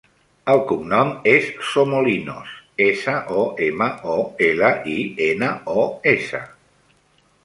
El 0.51 0.59
cognom 0.69 1.09
és 1.31 1.49
Somolinos: 1.73 2.55
essa, 2.85 3.13
o, 3.41 3.43
ema, 3.65 3.89
o, 4.13 4.15
ela, 4.47 4.71
i, 4.95 4.97
ena, 5.27 5.51
o, 5.83 5.85
essa. 6.15 6.41